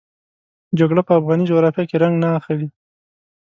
[0.79, 2.67] جګړه په افغاني جغرافیه کې رنګ نه اخلي.